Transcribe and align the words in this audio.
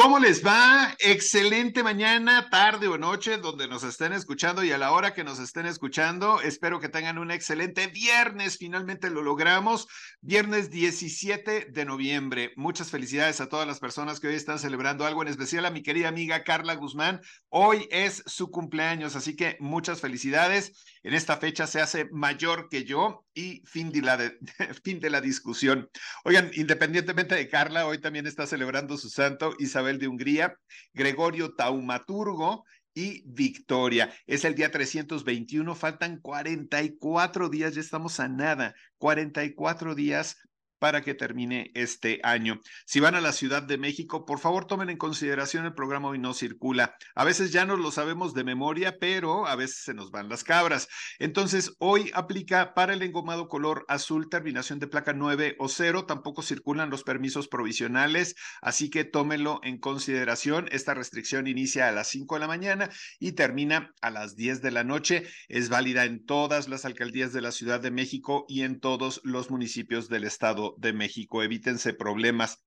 ¿Cómo 0.00 0.18
les 0.18 0.42
va? 0.42 0.96
Excelente 0.98 1.82
mañana, 1.82 2.48
tarde 2.48 2.88
o 2.88 2.96
noche, 2.96 3.36
donde 3.36 3.68
nos 3.68 3.82
estén 3.82 4.14
escuchando 4.14 4.64
y 4.64 4.72
a 4.72 4.78
la 4.78 4.92
hora 4.92 5.12
que 5.12 5.24
nos 5.24 5.38
estén 5.38 5.66
escuchando. 5.66 6.40
Espero 6.40 6.80
que 6.80 6.88
tengan 6.88 7.18
un 7.18 7.30
excelente 7.30 7.86
viernes. 7.88 8.56
Finalmente 8.56 9.10
lo 9.10 9.20
logramos. 9.20 9.88
Viernes 10.22 10.70
17 10.70 11.66
de 11.66 11.84
noviembre. 11.84 12.54
Muchas 12.56 12.90
felicidades 12.90 13.42
a 13.42 13.50
todas 13.50 13.66
las 13.66 13.78
personas 13.78 14.20
que 14.20 14.28
hoy 14.28 14.36
están 14.36 14.58
celebrando 14.58 15.04
algo, 15.04 15.20
en 15.20 15.28
especial 15.28 15.66
a 15.66 15.70
mi 15.70 15.82
querida 15.82 16.08
amiga 16.08 16.44
Carla 16.44 16.76
Guzmán. 16.76 17.20
Hoy 17.50 17.86
es 17.90 18.22
su 18.24 18.50
cumpleaños, 18.50 19.16
así 19.16 19.36
que 19.36 19.58
muchas 19.60 20.00
felicidades. 20.00 20.72
En 21.02 21.12
esta 21.12 21.36
fecha 21.36 21.66
se 21.66 21.80
hace 21.80 22.06
mayor 22.10 22.68
que 22.70 22.84
yo 22.84 23.26
y 23.34 23.62
fin 23.66 23.90
de 23.90 24.02
la, 24.02 24.18
fin 24.84 24.98
de 25.00 25.10
la 25.10 25.20
discusión. 25.20 25.90
Oigan, 26.24 26.50
independientemente 26.54 27.34
de 27.34 27.48
Carla, 27.48 27.86
hoy 27.86 27.98
también 27.98 28.26
está 28.26 28.46
celebrando 28.46 28.96
su 28.96 29.10
santo 29.10 29.54
Isabel 29.58 29.89
de 29.98 30.08
Hungría, 30.08 30.56
Gregorio 30.92 31.54
Taumaturgo 31.54 32.64
y 32.94 33.22
Victoria. 33.26 34.12
Es 34.26 34.44
el 34.44 34.54
día 34.54 34.70
321, 34.70 35.74
faltan 35.74 36.20
44 36.20 37.48
días, 37.48 37.74
ya 37.74 37.80
estamos 37.80 38.20
a 38.20 38.28
nada, 38.28 38.74
44 38.98 39.94
días 39.94 40.36
para 40.80 41.02
que 41.02 41.14
termine 41.14 41.70
este 41.74 42.18
año. 42.24 42.60
Si 42.86 42.98
van 42.98 43.14
a 43.14 43.20
la 43.20 43.32
Ciudad 43.32 43.62
de 43.62 43.78
México, 43.78 44.24
por 44.24 44.40
favor 44.40 44.66
tomen 44.66 44.90
en 44.90 44.96
consideración 44.96 45.66
el 45.66 45.74
programa 45.74 46.08
Hoy 46.08 46.18
no 46.18 46.34
circula. 46.34 46.96
A 47.14 47.24
veces 47.24 47.52
ya 47.52 47.64
no 47.64 47.76
lo 47.76 47.92
sabemos 47.92 48.34
de 48.34 48.42
memoria, 48.42 48.98
pero 48.98 49.46
a 49.46 49.54
veces 49.54 49.84
se 49.84 49.94
nos 49.94 50.10
van 50.10 50.28
las 50.28 50.42
cabras. 50.42 50.88
Entonces, 51.18 51.76
hoy 51.78 52.10
aplica 52.14 52.74
para 52.74 52.94
el 52.94 53.02
engomado 53.02 53.46
color 53.46 53.84
azul, 53.88 54.28
terminación 54.28 54.78
de 54.80 54.88
placa 54.88 55.12
9 55.12 55.56
o 55.58 55.68
0. 55.68 56.06
Tampoco 56.06 56.42
circulan 56.42 56.90
los 56.90 57.04
permisos 57.04 57.46
provisionales, 57.46 58.34
así 58.62 58.90
que 58.90 59.04
tómenlo 59.04 59.60
en 59.62 59.78
consideración. 59.78 60.68
Esta 60.72 60.94
restricción 60.94 61.46
inicia 61.46 61.88
a 61.88 61.92
las 61.92 62.08
5 62.08 62.36
de 62.36 62.40
la 62.40 62.48
mañana 62.48 62.88
y 63.18 63.32
termina 63.32 63.94
a 64.00 64.10
las 64.10 64.34
10 64.34 64.62
de 64.62 64.70
la 64.70 64.82
noche. 64.82 65.24
Es 65.48 65.68
válida 65.68 66.06
en 66.06 66.24
todas 66.24 66.68
las 66.68 66.86
alcaldías 66.86 67.34
de 67.34 67.42
la 67.42 67.52
Ciudad 67.52 67.80
de 67.80 67.90
México 67.90 68.46
y 68.48 68.62
en 68.62 68.80
todos 68.80 69.20
los 69.24 69.50
municipios 69.50 70.08
del 70.08 70.24
estado 70.24 70.69
de 70.78 70.92
México. 70.92 71.42
Evítense 71.42 71.94
problemas. 71.94 72.64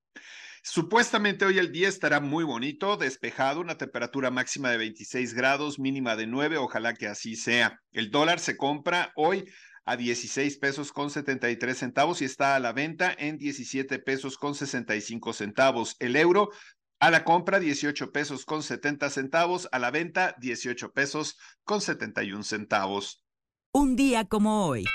Supuestamente 0.66 1.44
hoy 1.44 1.58
el 1.60 1.74
día 1.74 1.90
estará 1.90 2.22
muy 2.22 2.46
bonito, 2.46 2.96
despejado, 2.96 3.60
una 3.60 3.78
temperatura 3.78 4.32
máxima 4.32 4.72
de 4.72 4.78
26 4.78 5.34
grados, 5.34 5.78
mínima 5.78 6.16
de 6.16 6.26
9, 6.26 6.58
ojalá 6.58 6.94
que 6.94 7.08
así 7.08 7.36
sea. 7.36 7.82
El 7.92 8.12
dólar 8.12 8.40
se 8.40 8.56
compra 8.56 9.12
hoy 9.18 9.44
a 9.84 9.98
16 9.98 10.58
pesos 10.60 10.94
con 10.94 11.10
73 11.10 11.78
centavos 11.78 12.22
y 12.22 12.26
está 12.26 12.56
a 12.56 12.60
la 12.62 12.72
venta 12.72 13.14
en 13.18 13.38
17 13.38 14.00
pesos 14.00 14.38
con 14.38 14.56
65 14.56 15.34
centavos. 15.34 15.98
El 16.00 16.16
euro 16.16 16.50
a 17.02 17.12
la 17.12 17.26
compra 17.26 17.60
18 17.60 18.14
pesos 18.14 18.46
con 18.46 18.64
70 18.64 19.10
centavos, 19.10 19.68
a 19.74 19.80
la 19.80 19.92
venta 19.92 20.36
18 20.40 20.94
pesos 20.94 21.38
con 21.66 21.82
71 21.82 22.44
centavos. 22.44 23.26
Un 23.74 23.98
día 23.98 24.24
como 24.24 24.66
hoy. 24.68 24.86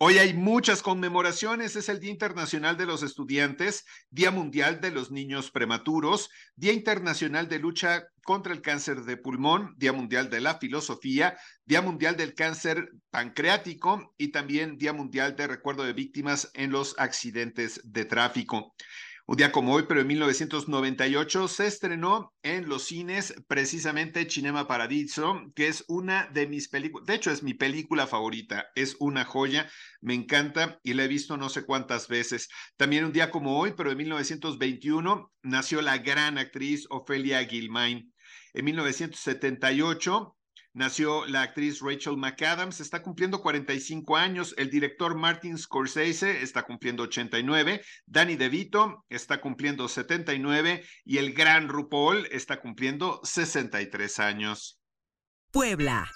Hoy 0.00 0.18
hay 0.18 0.32
muchas 0.32 0.80
conmemoraciones. 0.80 1.74
Es 1.74 1.88
el 1.88 1.98
Día 1.98 2.12
Internacional 2.12 2.76
de 2.76 2.86
los 2.86 3.02
Estudiantes, 3.02 3.84
Día 4.10 4.30
Mundial 4.30 4.80
de 4.80 4.92
los 4.92 5.10
Niños 5.10 5.50
Prematuros, 5.50 6.30
Día 6.54 6.72
Internacional 6.72 7.48
de 7.48 7.58
Lucha 7.58 8.06
contra 8.22 8.52
el 8.52 8.62
Cáncer 8.62 9.02
de 9.02 9.16
Pulmón, 9.16 9.74
Día 9.76 9.92
Mundial 9.92 10.30
de 10.30 10.40
la 10.40 10.60
Filosofía, 10.60 11.36
Día 11.64 11.82
Mundial 11.82 12.16
del 12.16 12.34
Cáncer 12.34 12.92
Pancreático 13.10 14.14
y 14.16 14.28
también 14.28 14.78
Día 14.78 14.92
Mundial 14.92 15.34
de 15.34 15.48
Recuerdo 15.48 15.82
de 15.82 15.94
Víctimas 15.94 16.52
en 16.54 16.70
los 16.70 16.94
Accidentes 16.96 17.80
de 17.82 18.04
Tráfico. 18.04 18.76
Un 19.30 19.36
día 19.36 19.52
como 19.52 19.74
hoy, 19.74 19.84
pero 19.86 20.00
en 20.00 20.06
1998, 20.06 21.48
se 21.48 21.66
estrenó 21.66 22.32
en 22.42 22.66
los 22.66 22.84
cines 22.84 23.34
precisamente 23.46 24.26
Cinema 24.30 24.66
Paradiso, 24.66 25.42
que 25.54 25.68
es 25.68 25.84
una 25.86 26.28
de 26.28 26.46
mis 26.46 26.68
películas, 26.68 27.06
de 27.06 27.16
hecho 27.16 27.30
es 27.30 27.42
mi 27.42 27.52
película 27.52 28.06
favorita, 28.06 28.68
es 28.74 28.96
una 29.00 29.26
joya, 29.26 29.70
me 30.00 30.14
encanta 30.14 30.80
y 30.82 30.94
la 30.94 31.04
he 31.04 31.08
visto 31.08 31.36
no 31.36 31.50
sé 31.50 31.66
cuántas 31.66 32.08
veces. 32.08 32.48
También 32.78 33.04
un 33.04 33.12
día 33.12 33.30
como 33.30 33.58
hoy, 33.58 33.74
pero 33.76 33.90
en 33.90 33.98
1921, 33.98 35.30
nació 35.42 35.82
la 35.82 35.98
gran 35.98 36.38
actriz 36.38 36.86
Ofelia 36.88 37.44
Gilmain. 37.44 38.14
En 38.54 38.64
1978 38.64 40.37
nació 40.78 41.26
la 41.26 41.42
actriz 41.42 41.80
Rachel 41.80 42.16
McAdams, 42.16 42.80
está 42.80 43.02
cumpliendo 43.02 43.42
45 43.42 44.16
años, 44.16 44.54
el 44.56 44.70
director 44.70 45.16
Martin 45.16 45.58
Scorsese 45.58 46.42
está 46.42 46.62
cumpliendo 46.62 47.02
89, 47.02 47.82
Danny 48.06 48.36
DeVito 48.36 49.04
está 49.08 49.40
cumpliendo 49.40 49.88
79 49.88 50.84
y 51.04 51.18
el 51.18 51.34
gran 51.34 51.68
RuPaul 51.68 52.28
está 52.30 52.60
cumpliendo 52.60 53.20
63 53.24 54.20
años. 54.20 54.78
Puebla. 55.50 56.08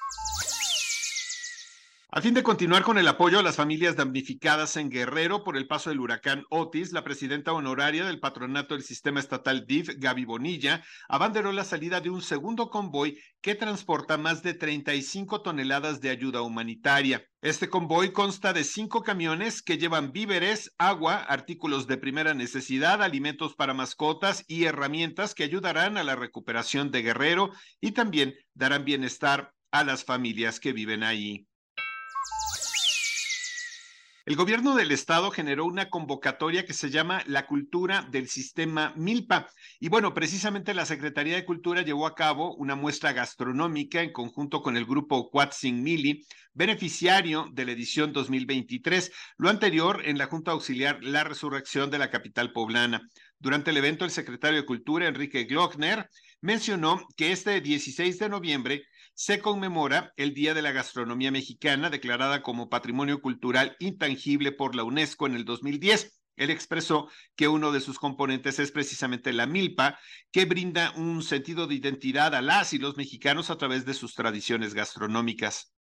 Fin 2.23 2.35
de 2.35 2.45
continuar 2.45 2.85
con 2.85 2.99
el 2.99 3.09
apoyo 3.09 3.41
a 3.41 3.43
las 3.43 3.57
familias 3.57 3.97
damnificadas 3.97 4.77
en 4.77 4.91
Guerrero 4.91 5.43
por 5.43 5.57
el 5.57 5.67
paso 5.67 5.91
del 5.91 5.99
huracán 5.99 6.45
Otis, 6.51 6.93
la 6.93 7.03
presidenta 7.03 7.53
honoraria 7.53 8.05
del 8.05 8.21
patronato 8.21 8.75
del 8.75 8.85
sistema 8.85 9.19
estatal 9.19 9.67
DIF, 9.67 9.97
Gaby 9.99 10.25
Bonilla, 10.25 10.85
abanderó 11.09 11.51
la 11.51 11.65
salida 11.65 12.01
de 12.01 12.11
un 12.11 12.23
segundo 12.23 12.71
convoy 12.71 13.19
que 13.41 13.57
transporta 13.57 14.19
más 14.19 14.45
de 14.45 14.55
35 14.55 15.43
toneladas 15.43 16.01
de 16.01 16.11
ayuda 16.11 16.43
humanitaria. 16.43 17.27
Este 17.41 17.69
convoy 17.69 18.13
consta 18.13 18.53
de 18.53 18.63
cinco 18.63 19.03
camiones 19.03 19.61
que 19.61 19.77
llevan 19.77 20.13
víveres, 20.13 20.73
agua, 20.79 21.17
artículos 21.17 21.89
de 21.89 21.97
primera 21.97 22.35
necesidad, 22.35 23.03
alimentos 23.03 23.57
para 23.57 23.75
mascotas 23.75 24.45
y 24.47 24.67
herramientas 24.67 25.35
que 25.35 25.43
ayudarán 25.43 25.97
a 25.97 26.05
la 26.05 26.15
recuperación 26.15 26.93
de 26.93 27.03
Guerrero 27.03 27.51
y 27.81 27.91
también 27.91 28.37
darán 28.55 28.85
bienestar 28.85 29.53
a 29.73 29.83
las 29.83 30.05
familias 30.05 30.61
que 30.61 30.73
viven 30.73 31.03
ahí. 31.03 31.49
El 34.25 34.37
gobierno 34.37 34.77
del 34.77 34.93
estado 34.93 35.33
generó 35.33 35.65
una 35.65 35.91
convocatoria 35.91 36.65
que 36.65 36.75
se 36.75 36.91
llama 36.91 37.25
La 37.27 37.45
Cultura 37.45 38.07
del 38.09 38.29
Sistema 38.29 38.93
Milpa. 38.95 39.49
Y 39.81 39.89
bueno, 39.89 40.15
precisamente 40.15 40.75
la 40.75 40.87
Secretaría 40.87 41.35
de 41.35 41.45
Cultura 41.45 41.83
llevó 41.83 42.07
a 42.07 42.15
cabo 42.15 42.55
una 42.55 42.77
muestra 42.77 43.13
gastronómica 43.13 44.01
en 44.01 44.13
conjunto 44.13 44.63
con 44.63 44.77
el 44.77 44.87
grupo 44.87 45.29
Mili, 45.65 46.25
beneficiario 46.55 47.49
de 47.53 47.65
la 47.65 47.73
edición 47.73 48.13
2023. 48.13 49.11
Lo 49.39 49.49
anterior 49.49 50.03
en 50.05 50.19
la 50.19 50.27
Junta 50.27 50.53
Auxiliar 50.53 51.03
La 51.03 51.25
Resurrección 51.25 51.91
de 51.91 51.99
la 51.99 52.11
capital 52.11 52.53
poblana. 52.53 53.03
Durante 53.41 53.71
el 53.73 53.77
evento, 53.79 54.05
el 54.05 54.13
secretario 54.13 54.61
de 54.61 54.67
Cultura, 54.67 55.09
Enrique 55.09 55.47
Glockner, 55.47 56.09
mencionó 56.41 57.09
que 57.17 57.33
este 57.33 57.61
16 57.61 58.21
de 58.21 58.29
noviembre 58.29 58.85
se 59.15 59.41
conmemora 59.41 60.13
el 60.17 60.35
Día 60.35 60.55
de 60.55 60.63
la 60.63 60.73
Gastronomía 60.73 61.31
Mexicana, 61.31 61.91
declarada 61.91 62.43
como 62.43 62.69
Patrimonio 62.69 63.21
Cultural 63.21 63.77
Intangible 63.79 64.53
por 64.53 64.75
la 64.75 64.85
UNESCO 64.85 65.27
en 65.27 65.35
el 65.35 65.45
2010. 65.45 66.21
Él 66.37 66.51
expresó 66.51 67.09
que 67.37 67.49
uno 67.49 67.73
de 67.73 67.81
sus 67.81 67.99
componentes 67.99 68.59
es 68.59 68.73
precisamente 68.73 69.33
la 69.33 69.47
milpa, 69.47 69.99
que 70.31 70.47
brinda 70.47 70.93
un 70.97 71.23
sentido 71.23 71.67
de 71.67 71.75
identidad 71.75 72.35
a 72.35 72.43
las 72.43 72.73
y 72.73 72.79
los 72.79 72.97
mexicanos 72.97 73.51
a 73.51 73.59
través 73.59 73.85
de 73.85 73.95
sus 73.95 74.15
tradiciones 74.15 74.75
gastronómicas. 74.75 75.75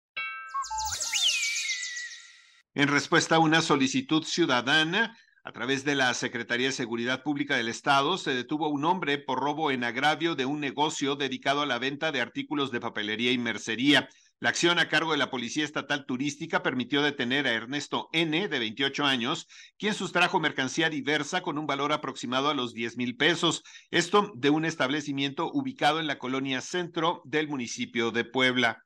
En 2.74 2.88
respuesta 2.88 3.36
a 3.36 3.40
una 3.40 3.62
solicitud 3.62 4.24
ciudadana, 4.24 5.16
a 5.42 5.52
través 5.52 5.84
de 5.84 5.94
la 5.94 6.12
Secretaría 6.14 6.66
de 6.66 6.72
Seguridad 6.72 7.22
Pública 7.22 7.56
del 7.56 7.68
Estado, 7.68 8.18
se 8.18 8.34
detuvo 8.34 8.68
un 8.68 8.84
hombre 8.84 9.18
por 9.18 9.40
robo 9.40 9.70
en 9.70 9.84
agravio 9.84 10.34
de 10.34 10.44
un 10.44 10.60
negocio 10.60 11.16
dedicado 11.16 11.62
a 11.62 11.66
la 11.66 11.78
venta 11.78 12.12
de 12.12 12.20
artículos 12.20 12.70
de 12.70 12.80
papelería 12.80 13.32
y 13.32 13.38
mercería. 13.38 14.08
La 14.38 14.48
acción 14.48 14.78
a 14.78 14.88
cargo 14.88 15.12
de 15.12 15.18
la 15.18 15.30
Policía 15.30 15.64
Estatal 15.64 16.06
Turística 16.06 16.62
permitió 16.62 17.02
detener 17.02 17.46
a 17.46 17.52
Ernesto 17.52 18.08
N., 18.12 18.48
de 18.48 18.58
28 18.58 19.04
años, 19.04 19.46
quien 19.78 19.92
sustrajo 19.92 20.40
mercancía 20.40 20.88
diversa 20.88 21.42
con 21.42 21.58
un 21.58 21.66
valor 21.66 21.92
aproximado 21.92 22.48
a 22.48 22.54
los 22.54 22.72
10 22.72 22.96
mil 22.96 23.16
pesos. 23.16 23.62
Esto 23.90 24.32
de 24.34 24.50
un 24.50 24.64
establecimiento 24.64 25.50
ubicado 25.52 26.00
en 26.00 26.06
la 26.06 26.18
colonia 26.18 26.62
centro 26.62 27.20
del 27.24 27.48
municipio 27.48 28.10
de 28.12 28.24
Puebla. 28.24 28.84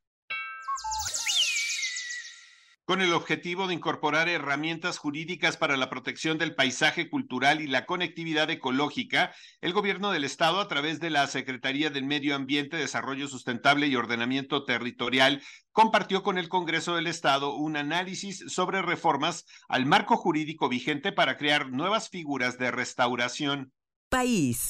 Con 2.87 3.01
el 3.01 3.15
objetivo 3.15 3.67
de 3.67 3.73
incorporar 3.73 4.29
herramientas 4.29 4.99
jurídicas 4.99 5.57
para 5.57 5.79
la 5.79 5.89
protección 5.89 6.37
del 6.37 6.55
paisaje 6.55 7.09
cultural 7.09 7.63
y 7.63 7.67
la 7.67 7.87
conectividad 7.87 8.51
ecológica, 8.51 9.33
el 9.63 9.73
Gobierno 9.73 10.11
del 10.11 10.23
Estado, 10.23 10.61
a 10.61 10.69
través 10.69 11.01
de 11.01 11.09
la 11.09 11.27
Secretaría 11.27 11.89
del 11.89 12.05
Medio 12.05 12.37
Ambiente, 12.37 12.77
Desarrollo 12.77 13.27
Sustentable 13.27 13.87
y 13.87 13.97
Ordenamiento 13.97 14.65
Territorial, 14.65 15.43
compartió 15.73 16.23
con 16.23 16.37
el 16.37 16.51
Congreso 16.51 16.95
del 16.95 17.07
Estado 17.07 17.55
un 17.55 17.79
análisis 17.79 18.45
sobre 18.49 18.83
reformas 18.83 19.47
al 19.67 19.87
marco 19.87 20.19
jurídico 20.19 20.69
vigente 20.69 21.11
para 21.11 21.39
crear 21.39 21.71
nuevas 21.71 22.11
figuras 22.11 22.59
de 22.59 22.71
restauración. 22.71 23.73
País. 24.11 24.69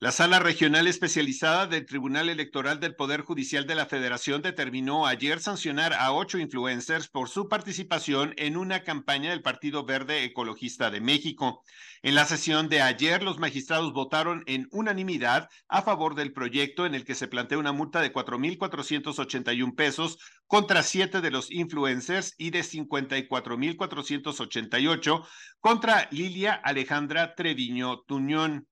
La 0.00 0.12
Sala 0.12 0.38
Regional 0.38 0.86
Especializada 0.86 1.66
del 1.66 1.84
Tribunal 1.84 2.28
Electoral 2.28 2.78
del 2.78 2.94
Poder 2.94 3.22
Judicial 3.22 3.66
de 3.66 3.74
la 3.74 3.86
Federación 3.86 4.42
determinó 4.42 5.08
ayer 5.08 5.40
sancionar 5.40 5.92
a 5.92 6.12
ocho 6.12 6.38
influencers 6.38 7.08
por 7.08 7.28
su 7.28 7.48
participación 7.48 8.32
en 8.36 8.56
una 8.56 8.84
campaña 8.84 9.30
del 9.30 9.42
Partido 9.42 9.84
Verde 9.84 10.22
Ecologista 10.22 10.92
de 10.92 11.00
México. 11.00 11.64
En 12.02 12.14
la 12.14 12.26
sesión 12.26 12.68
de 12.68 12.80
ayer, 12.80 13.24
los 13.24 13.40
magistrados 13.40 13.92
votaron 13.92 14.44
en 14.46 14.68
unanimidad 14.70 15.48
a 15.66 15.82
favor 15.82 16.14
del 16.14 16.32
proyecto 16.32 16.86
en 16.86 16.94
el 16.94 17.04
que 17.04 17.16
se 17.16 17.26
plantea 17.26 17.58
una 17.58 17.72
multa 17.72 18.00
de 18.00 18.12
4.481 18.12 19.74
pesos 19.74 20.18
contra 20.46 20.84
siete 20.84 21.20
de 21.20 21.32
los 21.32 21.50
influencers 21.50 22.36
y 22.38 22.50
de 22.50 22.60
54.488 22.60 25.26
contra 25.58 26.06
Lilia 26.12 26.54
Alejandra 26.54 27.34
Treviño 27.34 28.04
Tuñón. 28.06 28.68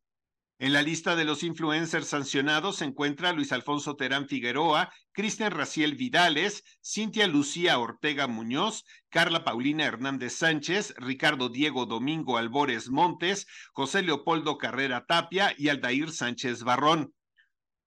En 0.58 0.72
la 0.72 0.80
lista 0.80 1.16
de 1.16 1.26
los 1.26 1.42
influencers 1.42 2.08
sancionados 2.08 2.76
se 2.76 2.86
encuentra 2.86 3.32
Luis 3.32 3.52
Alfonso 3.52 3.94
Terán 3.94 4.26
Figueroa, 4.26 4.90
Cristian 5.12 5.50
Raciel 5.50 5.96
Vidales, 5.96 6.64
Cintia 6.82 7.26
Lucía 7.26 7.78
Ortega 7.78 8.26
Muñoz, 8.26 8.84
Carla 9.10 9.44
Paulina 9.44 9.84
Hernández 9.84 10.32
Sánchez, 10.32 10.94
Ricardo 10.96 11.50
Diego 11.50 11.84
Domingo 11.84 12.38
Albores 12.38 12.88
Montes, 12.88 13.46
José 13.74 14.00
Leopoldo 14.00 14.56
Carrera 14.56 15.04
Tapia 15.04 15.54
y 15.58 15.68
Aldair 15.68 16.10
Sánchez 16.10 16.62
Barrón. 16.62 17.12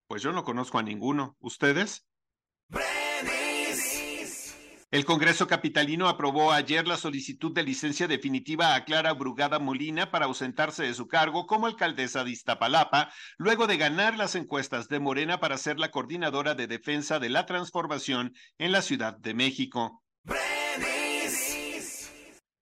Pues 0.08 0.22
yo 0.22 0.32
no 0.32 0.44
conozco 0.44 0.78
a 0.78 0.84
ninguno. 0.84 1.38
¿Ustedes? 1.40 2.06
El 4.92 5.06
Congreso 5.06 5.46
Capitalino 5.46 6.08
aprobó 6.08 6.52
ayer 6.52 6.88
la 6.88 6.98
solicitud 6.98 7.54
de 7.54 7.62
licencia 7.62 8.08
definitiva 8.08 8.74
a 8.74 8.86
Clara 8.86 9.14
Brugada 9.14 9.60
Molina 9.60 10.10
para 10.10 10.26
ausentarse 10.26 10.82
de 10.82 10.96
su 10.96 11.08
cargo 11.08 11.46
como 11.46 11.68
alcaldesa 11.68 12.24
de 12.24 12.32
Iztapalapa, 12.32 13.14
luego 13.38 13.68
de 13.68 13.78
ganar 13.78 14.18
las 14.18 14.34
encuestas 14.34 14.88
de 14.90 15.00
Morena 15.00 15.40
para 15.40 15.60
ser 15.60 15.78
la 15.78 15.92
coordinadora 15.92 16.56
de 16.56 16.66
defensa 16.66 17.20
de 17.20 17.30
la 17.30 17.46
transformación 17.46 18.34
en 18.58 18.72
la 18.72 18.82
Ciudad 18.82 19.16
de 19.16 19.36
México. 19.36 20.04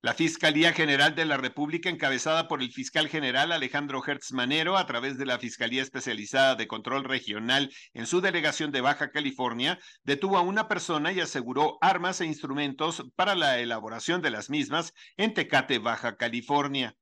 La 0.04 0.14
Fiscalía 0.14 0.74
General 0.74 1.16
de 1.16 1.26
la 1.26 1.38
República, 1.38 1.90
encabezada 1.90 2.48
por 2.48 2.62
el 2.62 2.72
fiscal 2.72 3.08
general 3.08 3.52
Alejandro 3.52 4.04
Hertz 4.06 4.32
Manero, 4.32 4.78
a 4.78 4.86
través 4.86 5.18
de 5.18 5.26
la 5.26 5.40
Fiscalía 5.40 5.82
Especializada 5.82 6.54
de 6.54 6.68
Control 6.68 7.04
Regional 7.04 7.74
en 7.96 8.06
su 8.06 8.22
delegación 8.22 8.72
de 8.72 8.82
Baja 8.82 9.10
California, 9.10 9.80
detuvo 10.04 10.38
a 10.38 10.42
una 10.42 10.68
persona 10.68 11.12
y 11.12 11.20
aseguró 11.20 11.80
armas 11.82 12.22
e 12.22 12.28
instrumentos 12.28 13.06
para 13.16 13.34
la 13.34 13.60
elaboración 13.60 14.22
de 14.22 14.30
las 14.30 14.52
mismas 14.52 14.94
en 15.18 15.34
Tecate, 15.34 15.80
Baja 15.80 16.16
California. 16.16 16.96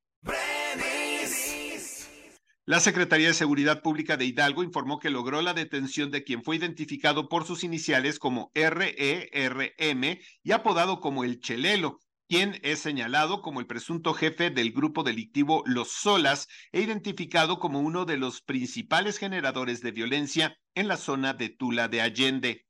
La 2.67 2.79
Secretaría 2.79 3.27
de 3.27 3.33
Seguridad 3.33 3.81
Pública 3.81 4.15
de 4.15 4.25
Hidalgo 4.25 4.63
informó 4.63 4.99
que 4.99 5.11
logró 5.11 5.41
la 5.41 5.53
detención 5.53 6.09
de 6.11 6.23
quien 6.23 6.43
fue 6.43 6.55
identificado 6.55 7.27
por 7.27 7.45
sus 7.45 7.63
iniciales 7.63 8.19
como 8.19 8.51
RERM 8.55 10.17
y 10.43 10.51
apodado 10.51 10.99
como 10.99 11.23
el 11.23 11.41
Chelelo, 11.41 11.99
es 12.35 12.79
señalado 12.79 13.41
como 13.41 13.61
el 13.61 13.65
presunto 13.65 14.13
jefe 14.13 14.49
del 14.49 14.73
grupo 14.73 15.03
delictivo 15.03 15.63
Los 15.65 15.91
Solas 15.91 16.49
e 16.73 16.81
identificado 16.81 17.59
como 17.59 17.79
uno 17.79 18.03
de 18.03 18.17
los 18.17 18.41
principales 18.41 19.17
generadores 19.17 19.81
de 19.81 19.91
violencia 19.91 20.57
en 20.73 20.89
la 20.89 20.97
zona 20.97 21.33
de 21.33 21.47
Tula 21.47 21.87
de 21.87 22.01
Allende. 22.01 22.65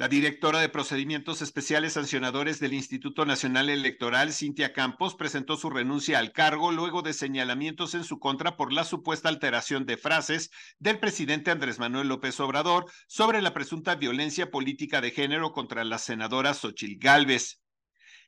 La 0.00 0.08
directora 0.08 0.60
de 0.60 0.70
Procedimientos 0.70 1.42
Especiales 1.42 1.92
Sancionadores 1.92 2.58
del 2.58 2.72
Instituto 2.72 3.26
Nacional 3.26 3.68
Electoral, 3.68 4.32
Cintia 4.32 4.72
Campos, 4.72 5.14
presentó 5.14 5.58
su 5.58 5.68
renuncia 5.68 6.18
al 6.18 6.32
cargo 6.32 6.72
luego 6.72 7.02
de 7.02 7.12
señalamientos 7.12 7.94
en 7.94 8.04
su 8.04 8.18
contra 8.18 8.56
por 8.56 8.72
la 8.72 8.84
supuesta 8.84 9.28
alteración 9.28 9.84
de 9.84 9.98
frases 9.98 10.50
del 10.78 10.98
presidente 11.00 11.50
Andrés 11.50 11.78
Manuel 11.78 12.08
López 12.08 12.40
Obrador 12.40 12.86
sobre 13.08 13.42
la 13.42 13.52
presunta 13.52 13.94
violencia 13.94 14.50
política 14.50 15.02
de 15.02 15.10
género 15.10 15.52
contra 15.52 15.84
la 15.84 15.98
senadora 15.98 16.54
Xochil 16.54 16.96
Gálvez. 16.98 17.60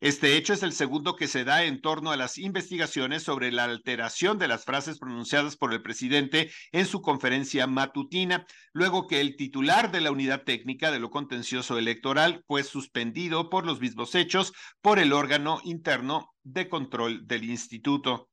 Este 0.02 0.36
hecho 0.36 0.52
es 0.52 0.64
el 0.64 0.72
segundo 0.72 1.14
que 1.14 1.28
se 1.28 1.44
da 1.44 1.62
en 1.62 1.80
torno 1.80 2.10
a 2.10 2.16
las 2.16 2.36
investigaciones 2.36 3.22
sobre 3.22 3.52
la 3.52 3.62
alteración 3.62 4.36
de 4.36 4.48
las 4.48 4.64
frases 4.64 4.98
pronunciadas 4.98 5.56
por 5.56 5.72
el 5.72 5.80
presidente 5.80 6.50
en 6.72 6.86
su 6.86 7.02
conferencia 7.02 7.68
matutina, 7.68 8.44
luego 8.72 9.06
que 9.06 9.20
el 9.20 9.36
titular 9.36 9.92
de 9.92 10.00
la 10.00 10.10
unidad 10.10 10.42
técnica 10.42 10.90
de 10.90 10.98
lo 10.98 11.10
contencioso 11.10 11.78
electoral 11.78 12.42
fue 12.48 12.64
suspendido 12.64 13.48
por 13.48 13.64
los 13.64 13.80
mismos 13.80 14.16
hechos 14.16 14.52
por 14.80 14.98
el 14.98 15.12
órgano 15.12 15.60
interno 15.62 16.34
de 16.42 16.68
control 16.68 17.24
del 17.28 17.44
instituto. 17.44 18.28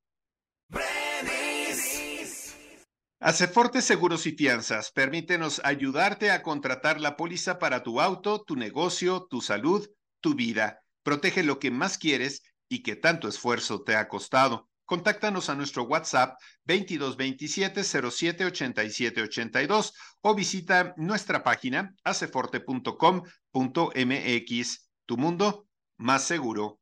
Aceforte 3.19 3.83
Seguros 3.83 4.25
y 4.25 4.31
Fianzas, 4.31 4.92
permítenos 4.92 5.62
ayudarte 5.63 6.31
a 6.31 6.42
contratar 6.42 7.00
la 7.00 7.15
póliza 7.15 7.60
para 7.60 7.83
tu 7.83 8.01
auto, 8.01 8.42
tu 8.42 8.56
negocio, 8.56 9.27
tu 9.30 9.39
salud, 9.39 9.88
tu 10.19 10.33
vida. 10.33 10.81
Protege 11.10 11.42
lo 11.42 11.58
que 11.58 11.72
más 11.72 11.98
quieres 11.98 12.44
y 12.70 12.84
que 12.84 12.96
tanto 12.96 13.28
esfuerzo 13.28 13.82
te 13.82 13.96
ha 13.96 14.08
costado. 14.08 14.70
Contáctanos 14.86 15.50
a 15.50 15.56
nuestro 15.56 15.86
WhatsApp 15.86 16.40
2227 16.66 17.84
07 17.84 18.46
87 18.46 19.24
82 19.24 19.94
o 20.22 20.36
visita 20.36 20.94
nuestra 20.98 21.44
página 21.44 21.96
aceforte.com.mx. 22.04 24.90
Tu 25.08 25.18
mundo 25.18 25.68
más 25.98 26.26
seguro. 26.26 26.80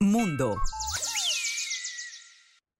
Mundo. 0.00 0.56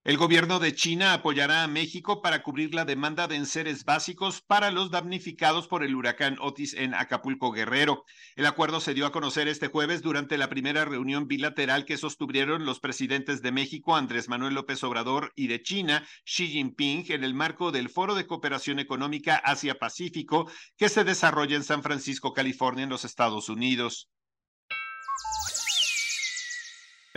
El 0.08 0.16
gobierno 0.16 0.58
de 0.58 0.74
China 0.74 1.12
apoyará 1.12 1.62
a 1.62 1.68
México 1.68 2.22
para 2.22 2.42
cubrir 2.42 2.74
la 2.74 2.86
demanda 2.86 3.28
de 3.28 3.36
enseres 3.36 3.84
básicos 3.84 4.40
para 4.40 4.70
los 4.70 4.90
damnificados 4.90 5.68
por 5.68 5.84
el 5.84 5.94
huracán 5.94 6.38
Otis 6.40 6.72
en 6.72 6.94
Acapulco 6.94 7.52
Guerrero. 7.52 8.06
El 8.34 8.46
acuerdo 8.46 8.80
se 8.80 8.94
dio 8.94 9.04
a 9.04 9.12
conocer 9.12 9.48
este 9.48 9.68
jueves 9.68 10.00
durante 10.00 10.38
la 10.38 10.48
primera 10.48 10.86
reunión 10.86 11.28
bilateral 11.28 11.84
que 11.84 11.98
sostuvieron 11.98 12.64
los 12.64 12.80
presidentes 12.80 13.42
de 13.42 13.52
México, 13.52 13.96
Andrés 13.96 14.30
Manuel 14.30 14.54
López 14.54 14.82
Obrador, 14.82 15.34
y 15.36 15.48
de 15.48 15.60
China, 15.60 16.08
Xi 16.24 16.48
Jinping, 16.48 17.04
en 17.12 17.22
el 17.22 17.34
marco 17.34 17.70
del 17.70 17.90
Foro 17.90 18.14
de 18.14 18.26
Cooperación 18.26 18.78
Económica 18.78 19.36
Asia-Pacífico 19.36 20.50
que 20.78 20.88
se 20.88 21.04
desarrolla 21.04 21.54
en 21.54 21.64
San 21.64 21.82
Francisco, 21.82 22.32
California, 22.32 22.84
en 22.84 22.88
los 22.88 23.04
Estados 23.04 23.50
Unidos. 23.50 24.08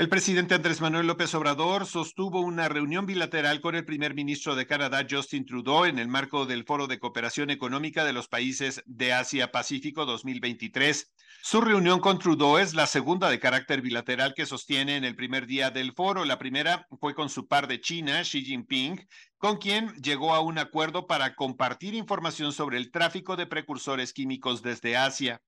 El 0.01 0.10
presidente 0.10 0.55
Andrés 0.55 0.81
Manuel 0.81 1.05
López 1.05 1.31
Obrador 1.36 1.86
sostuvo 1.86 2.41
una 2.41 2.67
reunión 2.67 3.05
bilateral 3.05 3.62
con 3.62 3.75
el 3.75 3.86
primer 3.86 4.15
ministro 4.15 4.55
de 4.55 4.65
Canadá, 4.65 5.05
Justin 5.08 5.46
Trudeau, 5.46 5.86
en 5.86 6.00
el 6.00 6.08
marco 6.08 6.48
del 6.48 6.63
Foro 6.63 6.88
de 6.88 6.98
Cooperación 6.98 7.51
Económica 7.51 8.03
de 8.03 8.12
los 8.12 8.27
Países 8.27 8.81
de 8.88 9.13
Asia-Pacífico 9.13 10.08
2023. 10.08 11.13
Su 11.43 11.62
reunión 11.62 12.00
con 12.00 12.17
Trudeau 12.17 12.58
es 12.58 12.74
la 12.74 12.88
segunda 12.88 13.29
de 13.29 13.39
carácter 13.39 13.84
bilateral 13.84 14.34
que 14.34 14.48
sostiene 14.48 14.98
en 14.98 15.03
el 15.03 15.15
primer 15.15 15.46
día 15.46 15.70
del 15.70 15.93
foro. 15.93 16.25
La 16.25 16.39
primera 16.39 16.88
fue 17.00 17.13
con 17.13 17.29
su 17.29 17.48
par 17.48 17.67
de 17.67 17.79
China, 17.79 18.24
Xi 18.24 18.43
Jinping, 18.43 19.08
con 19.38 19.58
quien 19.58 19.93
llegó 20.01 20.34
a 20.34 20.39
un 20.39 20.58
acuerdo 20.58 21.05
para 21.05 21.36
compartir 21.36 21.93
información 21.93 22.53
sobre 22.53 22.77
el 22.77 22.89
tráfico 22.89 23.36
de 23.36 23.46
precursores 23.46 24.13
químicos 24.13 24.63
desde 24.63 24.98
Asia. 24.98 25.43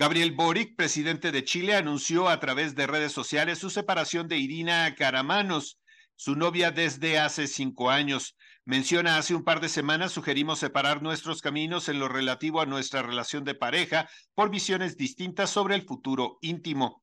Gabriel 0.00 0.30
Boric, 0.30 0.76
presidente 0.76 1.32
de 1.32 1.42
Chile, 1.42 1.74
anunció 1.74 2.28
a 2.28 2.38
través 2.38 2.76
de 2.76 2.86
redes 2.86 3.10
sociales 3.10 3.58
su 3.58 3.68
separación 3.68 4.28
de 4.28 4.38
Irina 4.38 4.94
Caramanos, 4.94 5.80
su 6.14 6.36
novia 6.36 6.70
desde 6.70 7.18
hace 7.18 7.48
cinco 7.48 7.90
años. 7.90 8.36
Menciona 8.64 9.18
hace 9.18 9.34
un 9.34 9.42
par 9.42 9.60
de 9.60 9.68
semanas 9.68 10.12
sugerimos 10.12 10.60
separar 10.60 11.02
nuestros 11.02 11.42
caminos 11.42 11.88
en 11.88 11.98
lo 11.98 12.06
relativo 12.06 12.60
a 12.60 12.66
nuestra 12.66 13.02
relación 13.02 13.42
de 13.42 13.56
pareja 13.56 14.08
por 14.36 14.50
visiones 14.50 14.96
distintas 14.96 15.50
sobre 15.50 15.74
el 15.74 15.82
futuro 15.82 16.38
íntimo. 16.42 17.02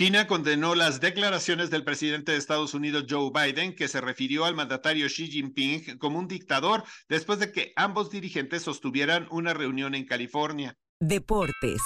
China 0.00 0.26
condenó 0.26 0.74
las 0.74 0.98
declaraciones 0.98 1.68
del 1.68 1.84
presidente 1.84 2.32
de 2.32 2.38
Estados 2.38 2.72
Unidos 2.72 3.04
Joe 3.06 3.30
Biden, 3.34 3.74
que 3.74 3.86
se 3.86 4.00
refirió 4.00 4.46
al 4.46 4.54
mandatario 4.54 5.06
Xi 5.08 5.26
Jinping 5.26 5.98
como 5.98 6.18
un 6.18 6.26
dictador 6.26 6.84
después 7.10 7.38
de 7.38 7.52
que 7.52 7.74
ambos 7.76 8.08
dirigentes 8.08 8.62
sostuvieran 8.62 9.28
una 9.30 9.52
reunión 9.52 9.94
en 9.94 10.06
California. 10.06 10.74
Deportes. 11.00 11.82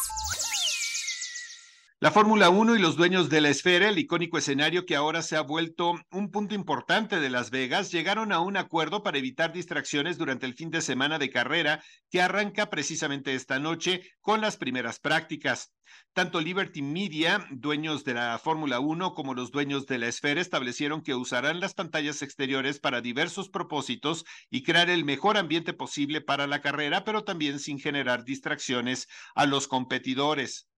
La 2.04 2.10
Fórmula 2.10 2.50
1 2.50 2.76
y 2.76 2.80
los 2.80 2.96
dueños 2.96 3.30
de 3.30 3.40
la 3.40 3.48
esfera, 3.48 3.88
el 3.88 3.96
icónico 3.96 4.36
escenario 4.36 4.84
que 4.84 4.94
ahora 4.94 5.22
se 5.22 5.36
ha 5.36 5.40
vuelto 5.40 5.94
un 6.12 6.30
punto 6.30 6.54
importante 6.54 7.18
de 7.18 7.30
Las 7.30 7.50
Vegas, 7.50 7.90
llegaron 7.90 8.30
a 8.30 8.40
un 8.40 8.58
acuerdo 8.58 9.02
para 9.02 9.16
evitar 9.16 9.54
distracciones 9.54 10.18
durante 10.18 10.44
el 10.44 10.52
fin 10.52 10.68
de 10.68 10.82
semana 10.82 11.18
de 11.18 11.30
carrera 11.30 11.82
que 12.10 12.20
arranca 12.20 12.68
precisamente 12.68 13.34
esta 13.34 13.58
noche 13.58 14.02
con 14.20 14.42
las 14.42 14.58
primeras 14.58 15.00
prácticas. 15.00 15.72
Tanto 16.12 16.42
Liberty 16.42 16.82
Media, 16.82 17.46
dueños 17.50 18.04
de 18.04 18.12
la 18.12 18.38
Fórmula 18.38 18.80
1, 18.80 19.14
como 19.14 19.32
los 19.32 19.50
dueños 19.50 19.86
de 19.86 19.96
la 19.96 20.08
esfera 20.08 20.42
establecieron 20.42 21.00
que 21.00 21.14
usarán 21.14 21.58
las 21.58 21.72
pantallas 21.72 22.20
exteriores 22.20 22.80
para 22.80 23.00
diversos 23.00 23.48
propósitos 23.48 24.26
y 24.50 24.62
crear 24.62 24.90
el 24.90 25.06
mejor 25.06 25.38
ambiente 25.38 25.72
posible 25.72 26.20
para 26.20 26.46
la 26.46 26.60
carrera, 26.60 27.02
pero 27.02 27.24
también 27.24 27.58
sin 27.60 27.78
generar 27.78 28.26
distracciones 28.26 29.08
a 29.34 29.46
los 29.46 29.68
competidores. 29.68 30.68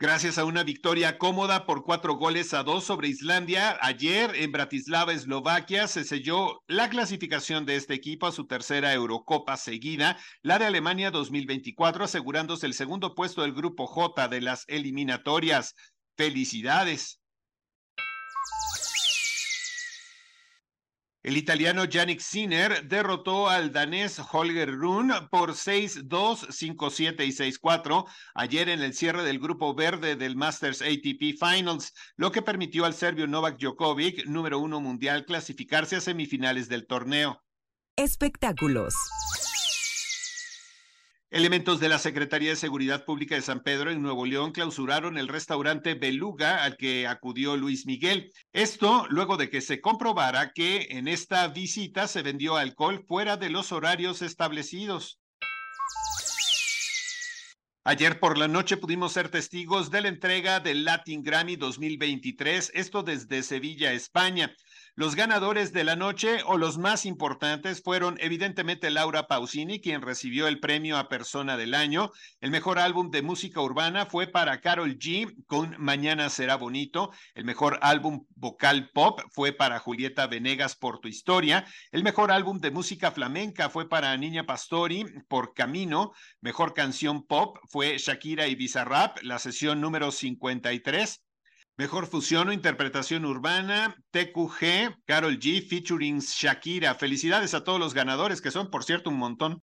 Gracias 0.00 0.38
a 0.38 0.44
una 0.44 0.64
victoria 0.64 1.18
cómoda 1.18 1.66
por 1.66 1.84
cuatro 1.84 2.14
goles 2.14 2.52
a 2.52 2.64
dos 2.64 2.82
sobre 2.82 3.06
Islandia, 3.06 3.78
ayer 3.80 4.34
en 4.34 4.50
Bratislava, 4.50 5.12
Eslovaquia, 5.12 5.86
se 5.86 6.02
selló 6.02 6.64
la 6.66 6.90
clasificación 6.90 7.64
de 7.64 7.76
este 7.76 7.94
equipo 7.94 8.26
a 8.26 8.32
su 8.32 8.48
tercera 8.48 8.92
Eurocopa 8.92 9.56
seguida, 9.56 10.18
la 10.42 10.58
de 10.58 10.66
Alemania 10.66 11.12
2024, 11.12 12.04
asegurándose 12.04 12.66
el 12.66 12.74
segundo 12.74 13.14
puesto 13.14 13.42
del 13.42 13.54
grupo 13.54 13.86
J 13.86 14.26
de 14.26 14.40
las 14.40 14.64
eliminatorias. 14.66 15.76
Felicidades. 16.16 17.20
El 21.24 21.38
italiano 21.38 21.86
Yannick 21.86 22.20
Sinner 22.20 22.86
derrotó 22.86 23.48
al 23.48 23.72
danés 23.72 24.20
Holger 24.30 24.70
Rune 24.70 25.14
por 25.30 25.52
6-2, 25.52 26.06
5-7 26.06 27.26
y 27.26 27.32
6-4 27.32 28.04
ayer 28.34 28.68
en 28.68 28.82
el 28.82 28.92
cierre 28.92 29.24
del 29.24 29.38
grupo 29.38 29.74
verde 29.74 30.16
del 30.16 30.36
Masters 30.36 30.82
ATP 30.82 31.38
Finals, 31.40 31.94
lo 32.16 32.30
que 32.30 32.42
permitió 32.42 32.84
al 32.84 32.92
serbio 32.92 33.26
Novak 33.26 33.58
Djokovic, 33.58 34.26
número 34.26 34.58
uno 34.58 34.82
mundial, 34.82 35.24
clasificarse 35.24 35.96
a 35.96 36.02
semifinales 36.02 36.68
del 36.68 36.86
torneo. 36.86 37.42
Espectáculos. 37.96 38.94
Elementos 41.34 41.80
de 41.80 41.88
la 41.88 41.98
Secretaría 41.98 42.50
de 42.50 42.56
Seguridad 42.56 43.04
Pública 43.04 43.34
de 43.34 43.42
San 43.42 43.64
Pedro 43.64 43.90
en 43.90 44.00
Nuevo 44.00 44.24
León 44.24 44.52
clausuraron 44.52 45.18
el 45.18 45.26
restaurante 45.26 45.94
Beluga 45.94 46.62
al 46.62 46.76
que 46.76 47.08
acudió 47.08 47.56
Luis 47.56 47.86
Miguel. 47.86 48.30
Esto 48.52 49.04
luego 49.10 49.36
de 49.36 49.50
que 49.50 49.60
se 49.60 49.80
comprobara 49.80 50.52
que 50.52 50.86
en 50.90 51.08
esta 51.08 51.48
visita 51.48 52.06
se 52.06 52.22
vendió 52.22 52.56
alcohol 52.56 53.04
fuera 53.08 53.36
de 53.36 53.50
los 53.50 53.72
horarios 53.72 54.22
establecidos. 54.22 55.18
Ayer 57.82 58.20
por 58.20 58.38
la 58.38 58.46
noche 58.46 58.76
pudimos 58.76 59.12
ser 59.12 59.28
testigos 59.28 59.90
de 59.90 60.02
la 60.02 60.08
entrega 60.08 60.60
del 60.60 60.84
Latin 60.84 61.24
Grammy 61.24 61.56
2023, 61.56 62.70
esto 62.74 63.02
desde 63.02 63.42
Sevilla, 63.42 63.92
España. 63.92 64.54
Los 64.96 65.16
ganadores 65.16 65.72
de 65.72 65.82
la 65.82 65.96
noche 65.96 66.44
o 66.46 66.56
los 66.56 66.78
más 66.78 67.04
importantes 67.04 67.82
fueron 67.82 68.16
evidentemente 68.20 68.92
Laura 68.92 69.26
Pausini, 69.26 69.80
quien 69.80 70.02
recibió 70.02 70.46
el 70.46 70.60
premio 70.60 70.96
a 70.98 71.08
Persona 71.08 71.56
del 71.56 71.74
Año. 71.74 72.12
El 72.40 72.52
mejor 72.52 72.78
álbum 72.78 73.10
de 73.10 73.20
música 73.20 73.60
urbana 73.60 74.06
fue 74.06 74.28
para 74.28 74.60
Carol 74.60 74.96
G 74.96 75.34
con 75.48 75.74
Mañana 75.80 76.30
será 76.30 76.54
bonito. 76.54 77.10
El 77.34 77.44
mejor 77.44 77.80
álbum 77.82 78.24
vocal 78.36 78.90
pop 78.94 79.20
fue 79.32 79.52
para 79.52 79.80
Julieta 79.80 80.28
Venegas 80.28 80.76
por 80.76 81.00
Tu 81.00 81.08
historia. 81.08 81.66
El 81.90 82.04
mejor 82.04 82.30
álbum 82.30 82.60
de 82.60 82.70
música 82.70 83.10
flamenca 83.10 83.70
fue 83.70 83.88
para 83.88 84.16
Niña 84.16 84.46
Pastori 84.46 85.06
por 85.26 85.54
Camino. 85.54 86.12
Mejor 86.40 86.72
canción 86.72 87.26
pop 87.26 87.58
fue 87.68 87.98
Shakira 87.98 88.46
y 88.46 88.54
Bizarrap, 88.54 89.18
la 89.22 89.40
sesión 89.40 89.80
número 89.80 90.12
53. 90.12 91.23
Mejor 91.76 92.06
fusión 92.06 92.48
o 92.48 92.52
interpretación 92.52 93.24
urbana, 93.24 93.96
TQG, 94.12 95.02
Carol 95.04 95.40
G, 95.40 95.66
featuring 95.66 96.20
Shakira. 96.20 96.94
Felicidades 96.94 97.52
a 97.52 97.64
todos 97.64 97.80
los 97.80 97.94
ganadores, 97.94 98.40
que 98.40 98.52
son, 98.52 98.70
por 98.70 98.84
cierto, 98.84 99.10
un 99.10 99.18
montón. 99.18 99.60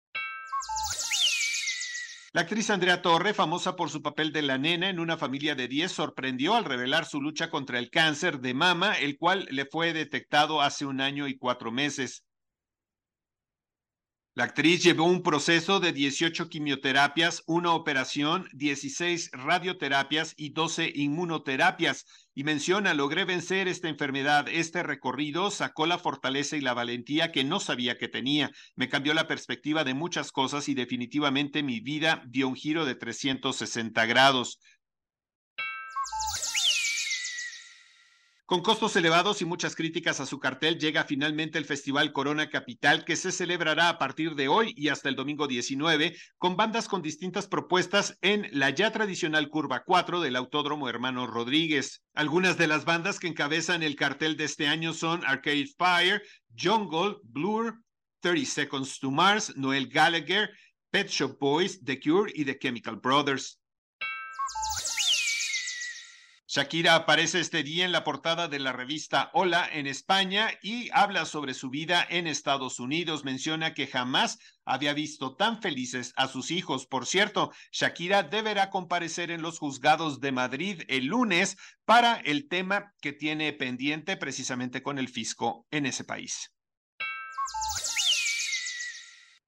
La 2.32 2.42
actriz 2.42 2.70
Andrea 2.70 3.02
Torre, 3.02 3.34
famosa 3.34 3.74
por 3.74 3.90
su 3.90 4.02
papel 4.02 4.30
de 4.30 4.42
la 4.42 4.58
nena 4.58 4.90
en 4.90 5.00
una 5.00 5.16
familia 5.16 5.54
de 5.54 5.68
10, 5.68 5.90
sorprendió 5.90 6.54
al 6.54 6.64
revelar 6.64 7.06
su 7.06 7.20
lucha 7.20 7.48
contra 7.48 7.78
el 7.78 7.90
cáncer 7.90 8.40
de 8.40 8.52
mama, 8.52 8.92
el 8.92 9.16
cual 9.16 9.48
le 9.50 9.64
fue 9.64 9.94
detectado 9.94 10.60
hace 10.60 10.84
un 10.84 11.00
año 11.00 11.26
y 11.26 11.38
cuatro 11.38 11.72
meses. 11.72 12.25
La 14.36 14.44
actriz 14.44 14.82
llevó 14.82 15.04
un 15.04 15.22
proceso 15.22 15.80
de 15.80 15.94
18 15.94 16.50
quimioterapias, 16.50 17.42
una 17.46 17.72
operación, 17.72 18.46
16 18.52 19.30
radioterapias 19.32 20.34
y 20.36 20.50
12 20.50 20.92
inmunoterapias. 20.94 22.04
Y 22.34 22.44
menciona, 22.44 22.92
logré 22.92 23.24
vencer 23.24 23.66
esta 23.66 23.88
enfermedad. 23.88 24.46
Este 24.50 24.82
recorrido 24.82 25.50
sacó 25.50 25.86
la 25.86 25.96
fortaleza 25.96 26.54
y 26.58 26.60
la 26.60 26.74
valentía 26.74 27.32
que 27.32 27.44
no 27.44 27.60
sabía 27.60 27.96
que 27.96 28.08
tenía. 28.08 28.50
Me 28.74 28.90
cambió 28.90 29.14
la 29.14 29.26
perspectiva 29.26 29.84
de 29.84 29.94
muchas 29.94 30.32
cosas 30.32 30.68
y 30.68 30.74
definitivamente 30.74 31.62
mi 31.62 31.80
vida 31.80 32.22
dio 32.26 32.46
un 32.46 32.56
giro 32.56 32.84
de 32.84 32.94
360 32.94 34.04
grados. 34.04 34.60
Con 38.46 38.62
costos 38.62 38.94
elevados 38.94 39.42
y 39.42 39.44
muchas 39.44 39.74
críticas 39.74 40.20
a 40.20 40.26
su 40.26 40.38
cartel, 40.38 40.78
llega 40.78 41.02
finalmente 41.02 41.58
el 41.58 41.64
Festival 41.64 42.12
Corona 42.12 42.48
Capital, 42.48 43.04
que 43.04 43.16
se 43.16 43.32
celebrará 43.32 43.88
a 43.88 43.98
partir 43.98 44.36
de 44.36 44.46
hoy 44.46 44.72
y 44.76 44.88
hasta 44.88 45.08
el 45.08 45.16
domingo 45.16 45.48
19, 45.48 46.16
con 46.38 46.56
bandas 46.56 46.86
con 46.86 47.02
distintas 47.02 47.48
propuestas 47.48 48.16
en 48.22 48.48
la 48.52 48.70
ya 48.70 48.92
tradicional 48.92 49.48
Curva 49.48 49.82
4 49.84 50.20
del 50.20 50.36
Autódromo 50.36 50.88
Hermano 50.88 51.26
Rodríguez. 51.26 52.04
Algunas 52.14 52.56
de 52.56 52.68
las 52.68 52.84
bandas 52.84 53.18
que 53.18 53.26
encabezan 53.26 53.82
el 53.82 53.96
cartel 53.96 54.36
de 54.36 54.44
este 54.44 54.68
año 54.68 54.92
son 54.92 55.24
Arcade 55.24 55.66
Fire, 55.76 56.22
Jungle, 56.56 57.16
Blur, 57.24 57.80
30 58.20 58.48
Seconds 58.48 59.00
to 59.00 59.10
Mars, 59.10 59.56
Noel 59.56 59.88
Gallagher, 59.88 60.50
Pet 60.92 61.08
Shop 61.08 61.36
Boys, 61.40 61.84
The 61.84 61.98
Cure 61.98 62.30
y 62.32 62.44
The 62.44 62.56
Chemical 62.56 62.94
Brothers. 62.94 63.58
Shakira 66.56 66.94
aparece 66.94 67.40
este 67.40 67.62
día 67.62 67.84
en 67.84 67.92
la 67.92 68.02
portada 68.02 68.48
de 68.48 68.58
la 68.58 68.72
revista 68.72 69.30
Hola 69.34 69.68
en 69.70 69.86
España 69.86 70.48
y 70.62 70.88
habla 70.94 71.26
sobre 71.26 71.52
su 71.52 71.68
vida 71.68 72.06
en 72.08 72.26
Estados 72.26 72.80
Unidos. 72.80 73.26
Menciona 73.26 73.74
que 73.74 73.86
jamás 73.86 74.38
había 74.64 74.94
visto 74.94 75.36
tan 75.36 75.60
felices 75.60 76.14
a 76.16 76.28
sus 76.28 76.50
hijos. 76.50 76.86
Por 76.86 77.04
cierto, 77.04 77.52
Shakira 77.72 78.22
deberá 78.22 78.70
comparecer 78.70 79.30
en 79.30 79.42
los 79.42 79.58
juzgados 79.58 80.18
de 80.20 80.32
Madrid 80.32 80.80
el 80.88 81.04
lunes 81.04 81.58
para 81.84 82.14
el 82.24 82.48
tema 82.48 82.94
que 83.02 83.12
tiene 83.12 83.52
pendiente 83.52 84.16
precisamente 84.16 84.82
con 84.82 84.98
el 84.98 85.10
fisco 85.10 85.66
en 85.70 85.84
ese 85.84 86.04
país. 86.04 86.55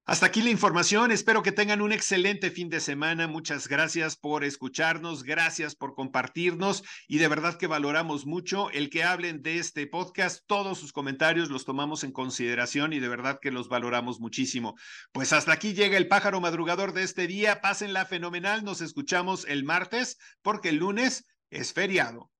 Hasta 0.09 0.25
aquí 0.25 0.41
la 0.41 0.49
información. 0.49 1.12
Espero 1.12 1.43
que 1.43 1.53
tengan 1.53 1.83
un 1.83 1.93
excelente 1.93 2.50
fin 2.50 2.71
de 2.71 2.81
semana. 2.81 3.29
Muchas 3.29 3.69
gracias 3.69 4.17
por 4.17 4.43
escucharnos, 4.43 5.23
gracias 5.23 5.75
por 5.75 5.95
compartirnos 5.95 6.83
y 7.09 7.19
de 7.19 7.29
verdad 7.29 7.59
que 7.59 7.67
valoramos 7.67 8.25
mucho 8.25 8.71
el 8.71 8.88
que 8.88 9.05
hablen 9.05 9.43
de 9.43 9.59
este 9.59 9.87
podcast. 9.87 10.47
Todos 10.47 10.79
sus 10.79 10.95
comentarios 10.95 11.50
los 11.50 11.67
tomamos 11.67 12.05
en 12.05 12.12
consideración 12.12 12.95
y 12.95 13.00
de 13.00 13.09
verdad 13.09 13.38
que 13.38 13.50
los 13.50 13.69
valoramos 13.69 14.19
muchísimo. 14.19 14.77
Pues 15.12 15.35
hasta 15.35 15.53
aquí 15.53 15.75
llega 15.75 15.99
el 15.99 16.09
pájaro 16.09 16.41
madrugador 16.41 16.95
de 16.95 17.03
este 17.03 17.27
día. 17.27 17.61
Pásenla 17.61 18.07
fenomenal. 18.07 18.65
Nos 18.65 18.81
escuchamos 18.81 19.45
el 19.47 19.65
martes 19.65 20.17
porque 20.41 20.71
el 20.71 20.77
lunes 20.77 21.27
es 21.50 21.75
feriado. 21.75 22.31